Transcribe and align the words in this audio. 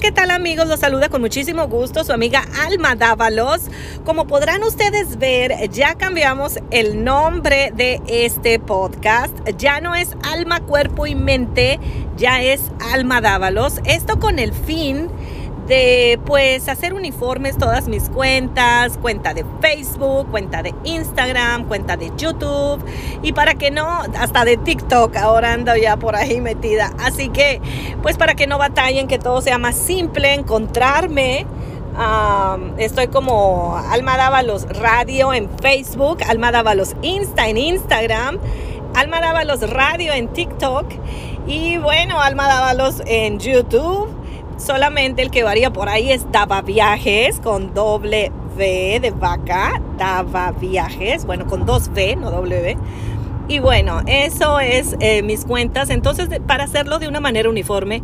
¿qué 0.00 0.12
tal 0.12 0.30
amigos? 0.30 0.66
Los 0.66 0.80
saluda 0.80 1.10
con 1.10 1.20
muchísimo 1.20 1.68
gusto 1.68 2.04
su 2.04 2.12
amiga 2.12 2.42
Alma 2.66 2.96
Dávalos. 2.96 3.60
Como 4.04 4.26
podrán 4.26 4.62
ustedes 4.62 5.18
ver, 5.18 5.68
ya 5.70 5.94
cambiamos 5.94 6.58
el 6.70 7.04
nombre 7.04 7.70
de 7.76 8.00
este 8.06 8.58
podcast. 8.58 9.36
Ya 9.58 9.82
no 9.82 9.94
es 9.94 10.16
Alma, 10.22 10.60
Cuerpo 10.60 11.06
y 11.06 11.14
Mente, 11.14 11.78
ya 12.16 12.42
es 12.42 12.62
Alma 12.94 13.20
Dávalos. 13.20 13.74
Esto 13.84 14.18
con 14.18 14.38
el 14.38 14.54
fin 14.54 15.08
de 15.70 16.18
pues 16.26 16.68
hacer 16.68 16.92
uniformes 16.94 17.56
todas 17.56 17.86
mis 17.86 18.10
cuentas, 18.10 18.98
cuenta 19.00 19.34
de 19.34 19.46
Facebook, 19.60 20.28
cuenta 20.28 20.64
de 20.64 20.74
Instagram, 20.82 21.68
cuenta 21.68 21.96
de 21.96 22.10
YouTube 22.16 22.84
y 23.22 23.32
para 23.32 23.54
que 23.54 23.70
no, 23.70 23.86
hasta 24.18 24.44
de 24.44 24.56
TikTok, 24.56 25.16
ahora 25.16 25.52
ando 25.52 25.76
ya 25.76 25.96
por 25.96 26.16
ahí 26.16 26.40
metida. 26.40 26.92
Así 26.98 27.28
que 27.28 27.60
pues 28.02 28.16
para 28.16 28.34
que 28.34 28.48
no 28.48 28.58
batallen, 28.58 29.06
que 29.06 29.20
todo 29.20 29.40
sea 29.42 29.58
más 29.58 29.76
simple, 29.76 30.34
encontrarme. 30.34 31.46
estoy 32.78 33.06
como 33.06 33.76
Alma 33.76 34.16
Dávalos 34.16 34.66
Radio 34.80 35.32
en 35.32 35.48
Facebook, 35.60 36.18
Alma 36.28 36.50
Dávalos 36.50 36.96
Insta 37.02 37.48
en 37.48 37.58
Instagram, 37.58 38.38
Alma 38.96 39.20
Dávalos 39.20 39.70
Radio 39.70 40.14
en 40.14 40.26
TikTok 40.32 40.86
y 41.46 41.78
bueno, 41.78 42.20
Alma 42.20 42.48
Dávalos 42.48 43.04
en 43.06 43.38
YouTube 43.38 44.19
Solamente 44.60 45.22
el 45.22 45.30
que 45.30 45.42
varía 45.42 45.72
por 45.72 45.88
ahí 45.88 46.12
es 46.12 46.30
Dava 46.30 46.60
Viajes 46.60 47.40
con 47.40 47.72
doble 47.72 48.30
V 48.56 49.00
de 49.00 49.10
vaca. 49.10 49.80
Dava 49.96 50.52
Viajes, 50.52 51.24
bueno, 51.24 51.46
con 51.46 51.64
dos 51.64 51.88
V, 51.88 52.16
no 52.16 52.28
V. 52.28 52.76
Y 53.48 53.58
bueno, 53.58 54.02
eso 54.06 54.60
es 54.60 54.96
eh, 55.00 55.22
mis 55.22 55.46
cuentas. 55.46 55.88
Entonces, 55.88 56.28
para 56.46 56.64
hacerlo 56.64 56.98
de 56.98 57.08
una 57.08 57.20
manera 57.20 57.48
uniforme 57.48 58.02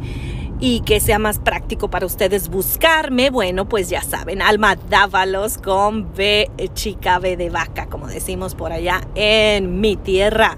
y 0.59 0.81
que 0.81 0.98
sea 0.98 1.19
más 1.19 1.39
práctico 1.39 1.91
para 1.91 2.07
ustedes 2.07 2.48
buscarme, 2.48 3.29
bueno, 3.29 3.69
pues 3.69 3.91
ya 3.91 4.01
saben, 4.01 4.41
Alma 4.41 4.77
Dávalos 4.89 5.59
con 5.59 6.07
V 6.15 6.51
chica 6.73 7.19
V 7.19 7.37
de 7.37 7.51
vaca, 7.51 7.87
como 7.87 8.07
decimos 8.07 8.55
por 8.55 8.73
allá 8.73 9.03
en 9.15 9.83
mi 9.83 9.97
tierra. 9.97 10.57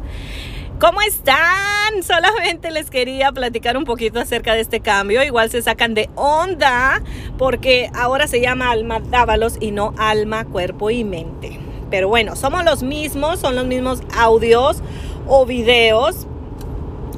¿Cómo 0.81 1.01
están? 1.01 2.05
Solamente 2.05 2.71
les 2.71 2.89
quería 2.89 3.33
platicar 3.33 3.77
un 3.77 3.84
poquito 3.84 4.21
acerca 4.21 4.55
de 4.55 4.61
este 4.61 4.79
cambio. 4.79 5.25
Igual 5.25 5.51
se 5.51 5.61
sacan 5.61 5.93
de 5.93 6.09
onda 6.15 7.03
porque 7.37 7.91
ahora 7.95 8.29
se 8.29 8.41
llama 8.41 8.71
alma 8.71 9.01
dávalos 9.01 9.56
y 9.59 9.73
no 9.73 9.93
alma, 9.99 10.45
cuerpo 10.45 10.91
y 10.91 11.03
mente. 11.03 11.59
Pero 11.91 12.06
bueno, 12.06 12.37
somos 12.37 12.65
los 12.65 12.84
mismos, 12.84 13.41
son 13.41 13.56
los 13.56 13.67
mismos 13.67 14.03
audios 14.17 14.81
o 15.27 15.47
videos. 15.47 16.29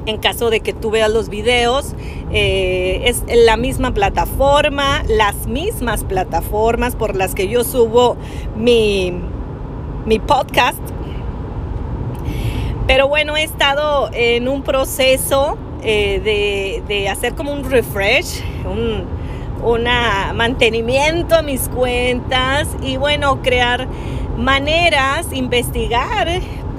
En 0.07 0.17
caso 0.17 0.49
de 0.49 0.61
que 0.61 0.73
tú 0.73 0.89
veas 0.89 1.11
los 1.11 1.29
videos, 1.29 1.93
eh, 2.31 3.03
es 3.05 3.23
la 3.45 3.57
misma 3.57 3.93
plataforma, 3.93 5.03
las 5.07 5.45
mismas 5.45 6.03
plataformas 6.03 6.95
por 6.95 7.15
las 7.15 7.35
que 7.35 7.47
yo 7.47 7.63
subo 7.63 8.17
mi, 8.55 9.13
mi 10.07 10.17
podcast 10.17 10.79
pero 12.87 13.07
bueno, 13.07 13.37
he 13.37 13.43
estado 13.43 14.09
en 14.13 14.47
un 14.47 14.63
proceso 14.63 15.57
eh, 15.83 16.83
de, 16.87 17.09
hacer 17.09 17.33
como 17.33 17.51
un 17.51 17.69
refresh, 17.69 18.41
un 18.65 19.05
mantenimiento 20.35 21.35
a 21.35 21.41
mis 21.41 21.69
cuentas 21.69 22.67
y 22.81 22.97
bueno, 22.97 23.41
crear 23.41 23.87
maneras, 24.37 25.27
investigar. 25.33 26.27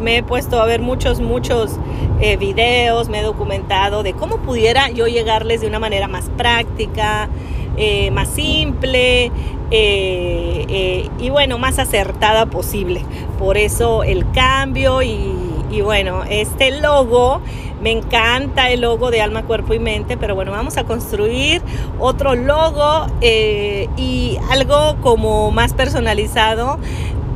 Me 0.01 0.19
he 0.19 0.23
puesto 0.23 0.61
a 0.61 0.67
ver 0.67 0.81
muchos, 0.81 1.21
muchos 1.21 1.79
eh, 2.21 2.37
videos, 2.37 3.09
me 3.09 3.21
he 3.21 3.23
documentado 3.23 4.03
de 4.03 4.15
cómo 4.15 4.39
pudiera 4.39 4.91
yo 4.91 5.07
llegarles 5.07 5.61
de 5.61 5.69
una 5.69 5.79
manera 5.79 6.09
más 6.09 6.29
práctica, 6.37 7.29
eh, 7.77 8.11
más 8.11 8.29
simple 8.29 9.31
y 9.71 11.31
bueno, 11.31 11.59
más 11.59 11.79
acertada 11.79 12.47
posible. 12.47 13.05
Por 13.39 13.57
eso 13.57 14.03
el 14.03 14.31
cambio 14.33 15.03
y 15.03 15.42
y 15.73 15.81
bueno, 15.81 16.23
este 16.29 16.71
logo, 16.83 17.41
me 17.81 17.91
encanta 17.93 18.71
el 18.71 18.83
logo 18.83 19.11
de 19.11 19.23
alma, 19.23 19.45
cuerpo 19.45 19.73
y 19.73 19.79
mente, 19.79 20.19
pero 20.19 20.35
bueno, 20.35 20.53
vamos 20.53 20.77
a 20.77 20.85
construir 20.85 21.63
otro 21.99 22.35
logo 22.35 23.07
eh, 23.23 23.89
y 23.97 24.39
algo 24.51 24.97
como 25.01 25.51
más 25.51 25.73
personalizado 25.73 26.79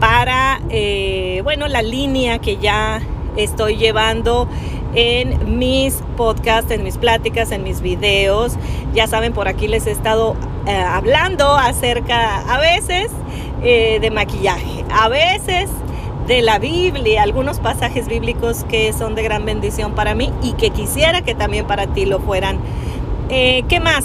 para, 0.00 0.60
eh, 0.68 1.40
bueno, 1.44 1.66
la 1.66 1.80
línea 1.80 2.38
que 2.38 2.58
ya 2.58 3.00
estoy 3.36 3.76
llevando 3.76 4.46
en 4.94 5.58
mis 5.58 6.02
podcasts, 6.18 6.70
en 6.70 6.84
mis 6.84 6.98
pláticas, 6.98 7.50
en 7.52 7.62
mis 7.62 7.80
videos. 7.80 8.52
Ya 8.92 9.06
saben, 9.06 9.32
por 9.32 9.48
aquí 9.48 9.66
les 9.66 9.86
he 9.86 9.92
estado 9.92 10.36
eh, 10.66 10.76
hablando 10.76 11.54
acerca 11.54 12.40
a 12.52 12.58
veces 12.58 13.10
de 13.62 14.10
maquillaje, 14.12 14.84
a 14.90 15.08
veces 15.08 15.68
de 16.26 16.42
la 16.42 16.58
Biblia, 16.58 17.22
algunos 17.22 17.60
pasajes 17.60 18.08
bíblicos 18.08 18.64
que 18.64 18.92
son 18.92 19.14
de 19.14 19.22
gran 19.22 19.44
bendición 19.44 19.94
para 19.94 20.14
mí 20.14 20.32
y 20.42 20.54
que 20.54 20.70
quisiera 20.70 21.22
que 21.22 21.34
también 21.34 21.66
para 21.66 21.86
ti 21.86 22.04
lo 22.04 22.18
fueran. 22.18 22.58
Eh, 23.28 23.64
¿Qué 23.68 23.80
más? 23.80 24.04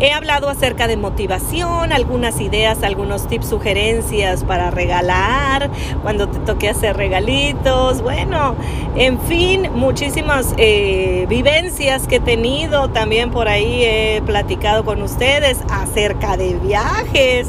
He 0.00 0.12
hablado 0.12 0.48
acerca 0.48 0.88
de 0.88 0.96
motivación, 0.96 1.92
algunas 1.92 2.40
ideas, 2.40 2.82
algunos 2.82 3.28
tips, 3.28 3.46
sugerencias 3.46 4.42
para 4.42 4.72
regalar, 4.72 5.70
cuando 6.02 6.28
te 6.28 6.40
toque 6.40 6.68
hacer 6.68 6.96
regalitos, 6.96 8.02
bueno, 8.02 8.56
en 8.96 9.20
fin, 9.20 9.70
muchísimas 9.74 10.54
eh, 10.56 11.26
vivencias 11.28 12.08
que 12.08 12.16
he 12.16 12.20
tenido, 12.20 12.88
también 12.88 13.30
por 13.30 13.46
ahí 13.48 13.84
he 13.84 14.22
platicado 14.26 14.84
con 14.84 15.02
ustedes 15.02 15.60
acerca 15.70 16.36
de 16.36 16.54
viajes, 16.54 17.48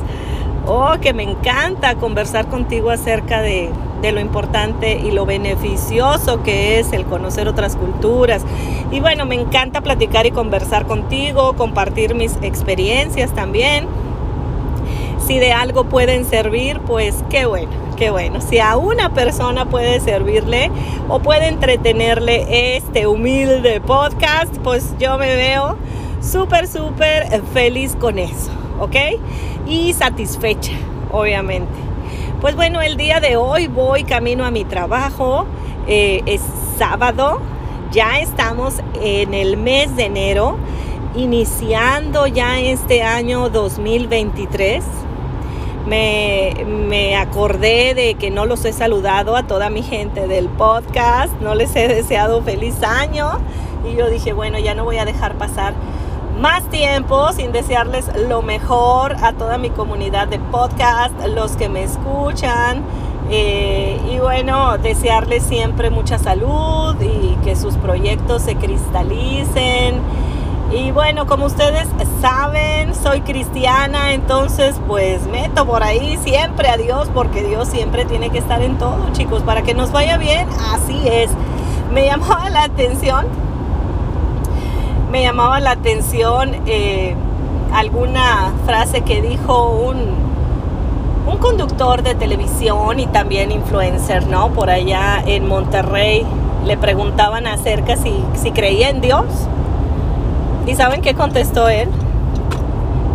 Oh, 0.65 0.93
que 1.01 1.13
me 1.13 1.23
encanta 1.23 1.95
conversar 1.95 2.47
contigo 2.47 2.89
acerca 2.89 3.41
de, 3.41 3.69
lo 4.01 4.19
importante 4.19 4.99
y 4.99 5.11
lo 5.11 5.25
beneficioso 5.25 6.43
que 6.43 6.79
es 6.79 6.91
el 6.93 7.05
conocer 7.05 7.47
otras 7.47 7.75
culturas. 7.75 8.43
Y 8.91 8.99
bueno, 8.99 9.25
me 9.25 9.35
encanta 9.35 9.81
platicar 9.81 10.25
y 10.25 10.31
conversar 10.31 10.85
contigo, 10.85 11.53
compartir 11.53 12.15
mis 12.15 12.37
experiencias 12.41 13.33
también. 13.33 13.87
Si 15.25 15.39
de 15.39 15.53
algo 15.53 15.85
pueden 15.85 16.25
servir, 16.25 16.79
pues 16.81 17.23
qué 17.29 17.45
bueno, 17.45 17.71
qué 17.97 18.09
bueno. 18.09 18.41
Si 18.41 18.59
a 18.59 18.75
una 18.75 19.13
persona 19.13 19.65
puede 19.65 19.99
servirle 20.01 20.69
o 21.07 21.19
puede 21.19 21.47
entretenerle 21.47 22.77
este 22.77 23.07
humilde 23.07 23.79
podcast, 23.79 24.53
pues 24.63 24.93
yo 24.99 25.17
me 25.17 25.35
veo 25.35 25.77
súper, 26.21 26.67
súper 26.67 27.41
feliz 27.53 27.95
con 27.97 28.19
eso. 28.19 28.62
¿Ok? 28.79 28.95
Y 29.67 29.93
satisfecha, 29.93 30.73
obviamente. 31.11 31.71
Pues 32.41 32.55
bueno, 32.55 32.81
el 32.81 32.97
día 32.97 33.19
de 33.19 33.37
hoy 33.37 33.67
voy 33.67 34.03
camino 34.03 34.45
a 34.45 34.51
mi 34.51 34.65
trabajo, 34.65 35.45
eh, 35.87 36.21
es 36.25 36.41
sábado, 36.77 37.39
ya 37.91 38.19
estamos 38.19 38.81
en 39.01 39.33
el 39.33 39.55
mes 39.55 39.95
de 39.95 40.05
enero, 40.05 40.57
iniciando 41.15 42.27
ya 42.27 42.59
este 42.59 43.03
año 43.03 43.49
2023. 43.49 44.83
Me, 45.87 46.65
me, 46.65 47.15
acordé 47.15 47.93
de 47.93 48.15
que 48.15 48.31
no 48.31 48.45
los 48.45 48.65
he 48.65 48.73
saludado 48.73 49.35
a 49.35 49.43
toda 49.43 49.69
mi 49.69 49.83
gente 49.83 50.27
del 50.27 50.47
podcast, 50.47 51.33
no 51.41 51.55
les 51.55 51.75
he 51.75 51.87
deseado 51.87 52.41
feliz 52.41 52.81
año 52.83 53.39
y 53.89 53.95
yo 53.95 54.09
dije, 54.09 54.33
bueno, 54.33 54.59
ya 54.59 54.75
no 54.75 54.85
voy 54.85 54.97
a 54.97 55.05
dejar 55.05 55.37
pasar 55.37 55.73
más 56.39 56.63
tiempo 56.69 57.31
sin 57.31 57.51
desearles 57.51 58.09
lo 58.27 58.41
mejor 58.41 59.15
a 59.23 59.33
toda 59.33 59.57
mi 59.57 59.69
comunidad 59.69 60.27
de 60.27 60.39
podcast, 60.39 61.13
los 61.27 61.55
que 61.55 61.69
me 61.69 61.83
escuchan. 61.83 62.83
Eh, 63.29 63.99
y 64.11 64.19
bueno, 64.19 64.77
desearles 64.77 65.43
siempre 65.43 65.89
mucha 65.89 66.17
salud 66.17 66.95
y 67.01 67.35
que 67.43 67.55
sus 67.55 67.75
proyectos 67.75 68.41
se 68.41 68.55
cristalicen. 68.55 70.01
Y 70.71 70.91
bueno, 70.91 71.27
como 71.27 71.45
ustedes 71.45 71.87
saben, 72.19 72.95
soy 72.95 73.21
cristiana, 73.21 74.13
entonces 74.13 74.75
pues 74.87 75.27
meto 75.27 75.67
por 75.67 75.83
ahí 75.83 76.17
siempre 76.23 76.67
a 76.67 76.77
Dios, 76.77 77.09
porque 77.13 77.43
Dios 77.43 77.67
siempre 77.67 78.05
tiene 78.05 78.31
que 78.31 78.39
estar 78.39 78.61
en 78.61 78.79
todo, 78.79 78.97
chicos, 79.11 79.43
para 79.43 79.61
que 79.61 79.75
nos 79.75 79.91
vaya 79.91 80.17
bien, 80.17 80.47
así 80.73 81.07
es. 81.07 81.29
Me 81.93 82.05
llamó 82.05 82.25
la 82.51 82.63
atención 82.63 83.27
me 85.13 85.21
llamaba 85.21 85.59
la 85.59 85.69
atención 85.69 86.55
eh, 86.65 87.13
alguna 87.71 88.51
frase 88.65 89.01
que 89.01 89.21
dijo 89.21 89.69
un, 89.69 90.07
un 91.31 91.37
conductor 91.37 92.01
de 92.01 92.15
televisión 92.15 92.99
y 92.99 93.05
también 93.05 93.51
influencer, 93.51 94.25
¿no? 94.25 94.49
Por 94.53 94.71
allá 94.71 95.21
en 95.23 95.47
Monterrey 95.47 96.25
le 96.65 96.77
preguntaban 96.77 97.45
acerca 97.45 97.95
si, 97.95 98.11
si 98.33 98.49
creía 98.53 98.89
en 98.89 99.01
Dios. 99.01 99.25
¿Y 100.65 100.73
saben 100.73 101.03
qué 101.03 101.13
contestó 101.13 101.69
él? 101.69 101.89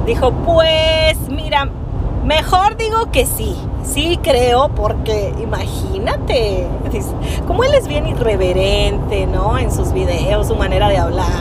Dijo, 0.07 0.31
pues 0.31 1.19
mira, 1.29 1.69
mejor 2.25 2.77
digo 2.77 3.11
que 3.11 3.27
sí, 3.27 3.57
sí 3.83 4.21
creo 4.23 4.69
porque 4.69 5.35
imagínate, 5.43 6.69
como 7.49 7.65
él 7.65 7.75
es 7.75 7.89
bien 7.89 8.07
irreverente, 8.07 9.27
¿no? 9.27 9.59
En 9.59 9.73
sus 9.73 9.93
videos, 9.93 10.47
su 10.47 10.55
manera 10.55 10.89
de 10.91 10.99
hablar. 10.99 11.38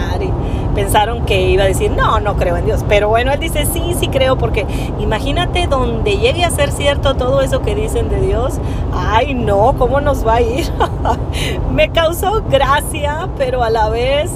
Pensaron 0.78 1.26
que 1.26 1.42
iba 1.42 1.64
a 1.64 1.66
decir, 1.66 1.90
no, 1.90 2.20
no 2.20 2.38
creo 2.38 2.56
en 2.56 2.66
Dios. 2.66 2.86
Pero 2.88 3.10
bueno, 3.10 3.34
él 3.34 3.40
dice, 3.40 3.66
sí, 3.66 3.96
sí 4.00 4.10
creo, 4.10 4.38
porque 4.38 4.68
imagínate 5.00 5.66
donde 5.66 6.18
llegue 6.18 6.46
a 6.46 6.52
ser 6.52 6.72
cierto 6.72 7.16
todo 7.16 7.42
eso 7.42 7.64
que 7.64 7.74
dicen 7.74 8.10
de 8.10 8.22
Dios. 8.22 8.60
Ay, 8.94 9.34
no, 9.34 9.74
¿cómo 9.80 10.02
nos 10.02 10.26
va 10.26 10.36
a 10.36 10.42
ir? 10.42 10.72
Me 11.74 11.90
causó 11.90 12.44
gracia, 12.48 13.28
pero 13.40 13.64
a 13.64 13.72
la 13.72 13.90
vez, 13.90 14.30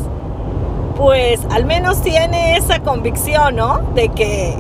pues 0.97 1.45
al 1.51 1.65
menos 1.65 2.01
tiene 2.01 2.57
esa 2.57 2.79
convicción, 2.79 3.57
¿no? 3.57 3.81
De 3.93 4.09
que 4.09 4.55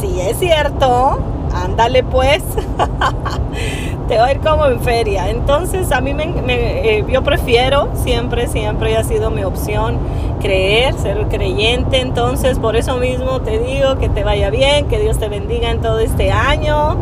si 0.00 0.20
es 0.20 0.38
cierto, 0.38 1.18
ándale 1.52 2.04
pues. 2.04 2.44
te 4.08 4.18
va 4.18 4.26
a 4.26 4.32
ir 4.32 4.40
como 4.40 4.66
en 4.66 4.80
feria. 4.80 5.28
Entonces 5.30 5.92
a 5.92 6.00
mí 6.00 6.14
me, 6.14 6.24
eh, 6.46 7.04
yo 7.08 7.22
prefiero, 7.22 7.90
siempre, 7.94 8.48
siempre 8.48 8.96
ha 8.96 9.04
sido 9.04 9.30
mi 9.30 9.44
opción 9.44 9.98
creer, 10.38 10.94
ser 10.94 11.26
creyente. 11.28 12.00
Entonces 12.00 12.58
por 12.58 12.76
eso 12.76 12.96
mismo 12.96 13.40
te 13.40 13.58
digo 13.58 13.98
que 13.98 14.08
te 14.08 14.24
vaya 14.24 14.50
bien, 14.50 14.86
que 14.88 14.98
Dios 14.98 15.18
te 15.18 15.28
bendiga 15.28 15.70
en 15.70 15.80
todo 15.80 15.98
este 15.98 16.30
año. 16.32 16.96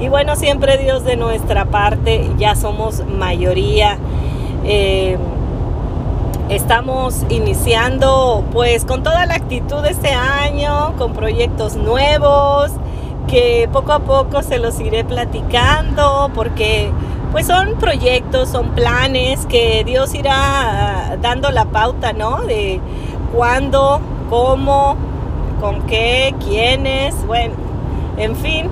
Y 0.00 0.08
bueno, 0.08 0.36
siempre 0.36 0.76
Dios 0.78 1.04
de 1.04 1.16
nuestra 1.16 1.64
parte, 1.66 2.30
ya 2.38 2.54
somos 2.56 3.04
mayoría. 3.06 3.98
Eh, 4.64 5.16
estamos 6.48 7.24
iniciando 7.30 8.44
pues 8.52 8.84
con 8.84 9.02
toda 9.02 9.26
la 9.26 9.34
actitud 9.34 9.84
este 9.84 10.10
año, 10.10 10.94
con 10.98 11.12
proyectos 11.12 11.76
nuevos 11.76 12.70
que 13.28 13.68
poco 13.72 13.92
a 13.92 14.00
poco 14.00 14.42
se 14.42 14.58
los 14.58 14.78
iré 14.80 15.04
platicando 15.04 16.30
porque 16.34 16.90
pues 17.34 17.48
son 17.48 17.74
proyectos, 17.80 18.48
son 18.48 18.68
planes 18.76 19.44
que 19.46 19.82
Dios 19.84 20.14
irá 20.14 21.18
dando 21.20 21.50
la 21.50 21.64
pauta, 21.64 22.12
¿no? 22.12 22.42
De 22.42 22.80
cuándo, 23.34 24.00
cómo, 24.30 24.94
con 25.60 25.82
qué, 25.82 26.32
quiénes, 26.38 27.26
bueno, 27.26 27.54
en 28.18 28.36
fin, 28.36 28.68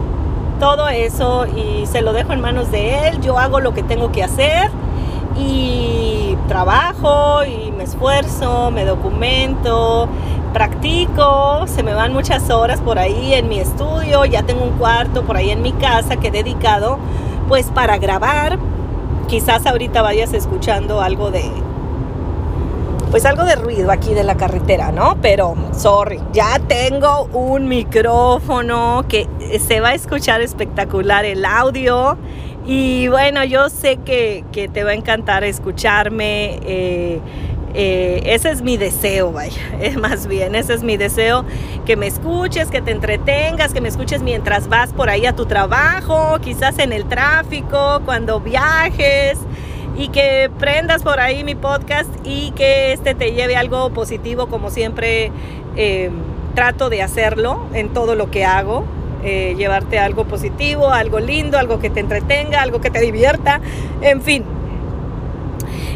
todo 0.60 0.88
eso 0.88 1.44
y 1.46 1.86
se 1.86 2.02
lo 2.02 2.12
dejo 2.12 2.34
en 2.34 2.40
manos 2.40 2.70
de 2.70 3.08
Él. 3.08 3.20
Yo 3.20 3.36
hago 3.36 3.58
lo 3.58 3.74
que 3.74 3.82
tengo 3.82 4.12
que 4.12 4.22
hacer 4.22 4.70
y 5.36 6.38
trabajo 6.46 7.42
y 7.44 7.72
me 7.72 7.82
esfuerzo, 7.82 8.70
me 8.70 8.84
documento, 8.84 10.08
practico, 10.52 11.66
se 11.66 11.82
me 11.82 11.94
van 11.94 12.12
muchas 12.12 12.48
horas 12.48 12.80
por 12.80 13.00
ahí 13.00 13.34
en 13.34 13.48
mi 13.48 13.58
estudio, 13.58 14.24
ya 14.24 14.44
tengo 14.44 14.62
un 14.62 14.78
cuarto 14.78 15.24
por 15.24 15.36
ahí 15.36 15.50
en 15.50 15.62
mi 15.62 15.72
casa 15.72 16.14
que 16.14 16.28
he 16.28 16.30
dedicado 16.30 17.00
pues 17.52 17.66
para 17.66 17.98
grabar. 17.98 18.58
Quizás 19.28 19.66
ahorita 19.66 20.00
vayas 20.00 20.32
escuchando 20.32 21.02
algo 21.02 21.30
de 21.30 21.44
pues 23.10 23.26
algo 23.26 23.44
de 23.44 23.56
ruido 23.56 23.90
aquí 23.90 24.14
de 24.14 24.24
la 24.24 24.38
carretera, 24.38 24.90
¿no? 24.90 25.18
Pero 25.20 25.54
sorry, 25.72 26.18
ya 26.32 26.58
tengo 26.66 27.24
un 27.34 27.68
micrófono 27.68 29.04
que 29.06 29.28
se 29.60 29.80
va 29.80 29.90
a 29.90 29.94
escuchar 29.94 30.40
espectacular 30.40 31.26
el 31.26 31.44
audio. 31.44 32.16
Y 32.64 33.08
bueno, 33.08 33.44
yo 33.44 33.68
sé 33.68 33.98
que, 33.98 34.46
te 34.72 34.82
va 34.82 34.92
a 34.92 34.94
encantar 34.94 35.44
escucharme. 35.44 36.58
Eh, 36.62 37.20
eh, 37.74 38.22
ese 38.26 38.50
es 38.50 38.62
mi 38.62 38.76
deseo, 38.76 39.32
vaya, 39.32 39.60
más 40.00 40.26
bien, 40.26 40.54
ese 40.54 40.74
es 40.74 40.82
mi 40.82 40.96
deseo, 40.96 41.44
que 41.86 41.96
me 41.96 42.06
escuches, 42.06 42.68
que 42.68 42.82
te 42.82 42.90
entretengas, 42.90 43.72
que 43.72 43.80
me 43.80 43.88
escuches 43.88 44.22
mientras 44.22 44.68
vas 44.68 44.92
por 44.92 45.08
ahí 45.08 45.26
a 45.26 45.34
tu 45.34 45.46
trabajo, 45.46 46.38
quizás 46.40 46.78
en 46.78 46.92
el 46.92 47.06
tráfico, 47.06 48.02
cuando 48.04 48.40
viajes 48.40 49.38
y 49.96 50.08
que 50.08 50.50
prendas 50.58 51.02
por 51.02 51.20
ahí 51.20 51.44
mi 51.44 51.54
podcast 51.54 52.08
y 52.24 52.52
que 52.52 52.92
este 52.92 53.14
te 53.14 53.32
lleve 53.32 53.56
algo 53.56 53.90
positivo 53.90 54.46
como 54.46 54.70
siempre 54.70 55.30
eh, 55.76 56.10
trato 56.54 56.88
de 56.88 57.02
hacerlo 57.02 57.66
en 57.74 57.90
todo 57.90 58.14
lo 58.14 58.30
que 58.30 58.44
hago. 58.44 58.84
Eh, 59.24 59.54
llevarte 59.56 60.00
algo 60.00 60.24
positivo, 60.24 60.90
algo 60.90 61.20
lindo, 61.20 61.56
algo 61.56 61.78
que 61.78 61.90
te 61.90 62.00
entretenga, 62.00 62.60
algo 62.60 62.80
que 62.80 62.90
te 62.90 63.00
divierta, 63.00 63.60
en 64.00 64.20
fin, 64.20 64.42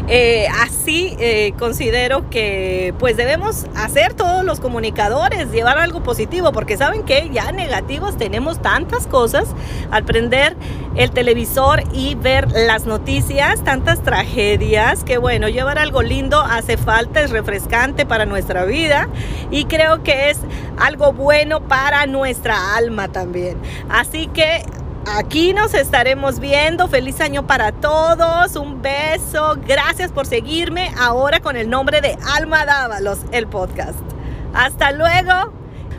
eh, 0.09 0.47
así 0.61 1.15
eh, 1.19 1.53
considero 1.59 2.29
que 2.29 2.93
pues 2.97 3.17
debemos 3.17 3.65
hacer 3.75 4.13
todos 4.13 4.45
los 4.45 4.61
comunicadores, 4.61 5.51
llevar 5.51 5.77
algo 5.77 6.01
positivo, 6.01 6.53
porque 6.53 6.77
saben 6.77 7.03
que 7.03 7.29
ya 7.31 7.51
negativos 7.51 8.17
tenemos 8.17 8.61
tantas 8.61 9.05
cosas 9.05 9.49
al 9.91 10.05
prender 10.05 10.55
el 10.95 11.11
televisor 11.11 11.83
y 11.91 12.15
ver 12.15 12.49
las 12.51 12.85
noticias, 12.85 13.63
tantas 13.63 14.01
tragedias, 14.01 15.03
que 15.03 15.17
bueno, 15.17 15.49
llevar 15.49 15.77
algo 15.77 16.01
lindo 16.01 16.41
hace 16.41 16.77
falta, 16.77 17.21
es 17.21 17.31
refrescante 17.31 18.05
para 18.05 18.25
nuestra 18.25 18.63
vida 18.63 19.09
y 19.51 19.65
creo 19.65 20.03
que 20.03 20.29
es 20.29 20.37
algo 20.77 21.11
bueno 21.11 21.61
para 21.67 22.05
nuestra 22.05 22.77
alma 22.77 23.09
también. 23.09 23.57
Así 23.89 24.27
que 24.27 24.63
Aquí 25.15 25.53
nos 25.53 25.73
estaremos 25.73 26.39
viendo. 26.39 26.89
Feliz 26.89 27.21
año 27.21 27.47
para 27.47 27.71
todos. 27.71 28.57
Un 28.57 28.81
beso. 28.81 29.55
Gracias 29.65 30.11
por 30.11 30.25
seguirme 30.25 30.91
ahora 30.99 31.39
con 31.39 31.55
el 31.55 31.69
nombre 31.69 32.01
de 32.01 32.17
Alma 32.35 32.65
Dávalos, 32.65 33.19
el 33.31 33.47
podcast. 33.47 33.97
Hasta 34.53 34.91
luego. 34.91 35.53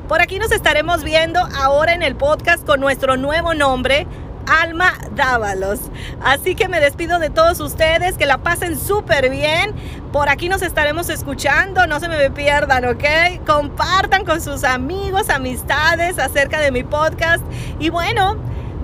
Por 0.09 0.21
aquí 0.21 0.39
nos 0.39 0.53
estaremos 0.53 1.05
viendo 1.05 1.41
ahora 1.41 1.95
en 1.95 2.03
el 2.03 2.17
podcast 2.17 2.67
con 2.67 2.81
nuestro 2.81 3.17
nuevo 3.17 3.55
nombre, 3.55 4.07
Alma 4.47 4.93
Dávalos. 5.15 5.81
Así 6.23 6.55
que 6.55 6.69
me 6.69 6.81
despido 6.81 7.19
de 7.19 7.31
todos 7.31 7.61
ustedes, 7.61 8.17
que 8.17 8.27
la 8.27 8.39
pasen 8.39 8.79
súper 8.79 9.31
bien. 9.31 9.75
Por 10.13 10.29
aquí 10.29 10.49
nos 10.49 10.63
estaremos 10.63 11.09
escuchando, 11.09 11.87
no 11.87 11.99
se 12.01 12.09
me 12.09 12.31
pierdan, 12.31 12.85
¿ok? 12.87 13.05
Compartan 13.47 14.25
con 14.25 14.41
sus 14.41 14.65
amigos, 14.65 15.29
amistades 15.31 16.19
acerca 16.19 16.61
de 16.61 16.71
mi 16.71 16.85
podcast. 16.85 17.43
Y 17.79 17.91
bueno, 17.91 18.37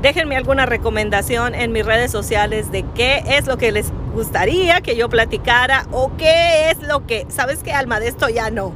Déjenme 0.04 0.36
alguna 0.36 0.66
recomendación 0.66 1.54
en 1.54 1.72
mis 1.72 1.86
redes 1.86 2.12
sociales 2.12 2.70
de 2.70 2.84
qué 2.94 3.24
es 3.26 3.46
lo 3.46 3.56
que 3.56 3.72
les 3.72 3.90
gustaría 4.12 4.82
que 4.82 4.96
yo 4.96 5.08
platicara 5.08 5.86
o 5.92 6.14
qué 6.18 6.68
es 6.70 6.82
lo 6.82 7.06
que, 7.06 7.24
¿sabes 7.30 7.60
qué, 7.62 7.72
Alma? 7.72 8.00
De 8.00 8.08
esto 8.08 8.28
ya 8.28 8.50
no. 8.50 8.74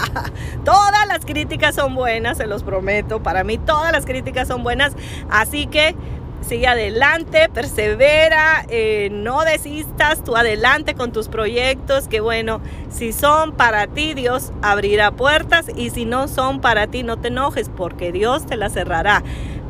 todas 0.64 1.06
las 1.06 1.26
críticas 1.26 1.74
son 1.74 1.94
buenas, 1.94 2.38
se 2.38 2.46
los 2.46 2.62
prometo. 2.62 3.22
Para 3.22 3.44
mí 3.44 3.58
todas 3.58 3.92
las 3.92 4.06
críticas 4.06 4.48
son 4.48 4.62
buenas. 4.62 4.94
Así 5.28 5.66
que 5.66 5.94
sigue 6.40 6.66
adelante, 6.66 7.50
persevera, 7.52 8.64
eh, 8.68 9.10
no 9.12 9.44
desistas, 9.44 10.24
tú 10.24 10.34
adelante 10.34 10.94
con 10.94 11.12
tus 11.12 11.28
proyectos, 11.28 12.08
que 12.08 12.20
bueno, 12.20 12.62
si 12.90 13.12
son 13.12 13.52
para 13.52 13.86
ti, 13.86 14.14
Dios 14.14 14.50
abrirá 14.62 15.10
puertas 15.10 15.66
y 15.76 15.90
si 15.90 16.06
no 16.06 16.26
son 16.26 16.62
para 16.62 16.86
ti, 16.86 17.02
no 17.02 17.18
te 17.18 17.28
enojes 17.28 17.68
porque 17.68 18.12
Dios 18.12 18.46
te 18.46 18.56
las 18.56 18.72
cerrará 18.72 19.22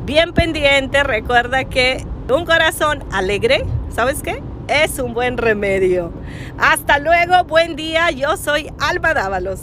bien 0.05 0.33
pendiente. 0.33 1.03
Recuerda 1.03 1.65
que 1.65 2.05
un 2.29 2.45
corazón 2.45 3.03
alegre, 3.11 3.65
¿sabes 3.89 4.21
qué? 4.21 4.41
Es 4.67 4.99
un 4.99 5.13
buen 5.13 5.37
remedio. 5.37 6.11
Hasta 6.57 6.99
luego, 6.99 7.43
buen 7.43 7.75
día. 7.75 8.11
Yo 8.11 8.37
soy 8.37 8.71
Alba 8.79 9.13
Dávalos. 9.13 9.61